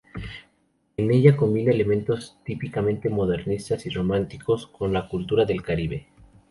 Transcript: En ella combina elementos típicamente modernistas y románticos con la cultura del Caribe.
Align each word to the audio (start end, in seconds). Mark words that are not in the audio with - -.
En 0.97 1.11
ella 1.11 1.37
combina 1.37 1.69
elementos 1.71 2.39
típicamente 2.43 3.07
modernistas 3.07 3.85
y 3.85 3.91
románticos 3.91 4.65
con 4.65 4.93
la 4.93 5.07
cultura 5.07 5.45
del 5.45 5.61
Caribe. 5.61 6.07